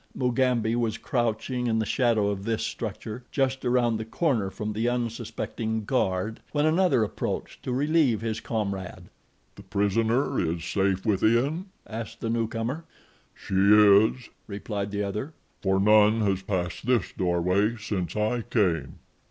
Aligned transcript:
Mugambi 0.15 0.75
was 0.75 0.97
crouching 0.97 1.67
in 1.67 1.77
the 1.77 1.85
shadow 1.85 2.29
of 2.29 2.43
this 2.43 2.63
structure, 2.63 3.23
just 3.31 3.63
around 3.63 3.97
the 3.97 4.03
corner 4.03 4.49
from 4.49 4.73
the 4.73 4.89
unsuspecting 4.89 5.85
guard, 5.85 6.39
when 6.53 6.65
another 6.65 7.03
approached 7.03 7.61
to 7.61 7.71
relieve 7.71 8.21
his 8.21 8.39
comrade. 8.39 9.11
"The 9.53 9.61
prisoner 9.61 10.39
is 10.39 10.65
safe 10.65 11.05
within?" 11.05 11.67
asked 11.85 12.19
the 12.19 12.31
newcomer. 12.31 12.83
"She 13.35 13.53
is," 13.53 14.29
replied 14.47 14.89
the 14.89 15.03
other, 15.03 15.33
"for 15.61 15.79
none 15.79 16.21
has 16.21 16.41
passed 16.41 16.87
this 16.87 17.11
doorway 17.11 17.75
since 17.77 18.15
I 18.15 18.41
came." 18.41 18.95